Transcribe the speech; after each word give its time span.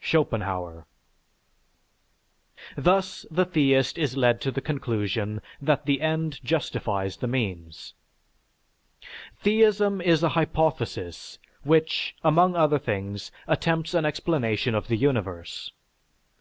(Schopenhauer.) 0.00 0.88
Thus 2.76 3.26
the 3.30 3.44
theist 3.44 3.96
is 3.96 4.16
led 4.16 4.40
to 4.40 4.50
the 4.50 4.60
conclusion 4.60 5.40
that 5.62 5.86
the 5.86 6.00
end 6.00 6.40
justifies 6.42 7.16
the 7.18 7.28
means. 7.28 7.94
Theism 9.38 10.00
is 10.00 10.24
a 10.24 10.30
hypothesis 10.30 11.38
which, 11.62 12.16
among 12.24 12.56
other 12.56 12.80
things, 12.80 13.30
attempts 13.46 13.94
an 13.94 14.04
explanation 14.04 14.74
of 14.74 14.88
the 14.88 14.96
universe. 14.96 15.70